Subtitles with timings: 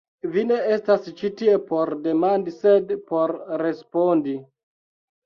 [0.35, 4.35] Vi ne estas ĉi tie por demandi sed por respondi.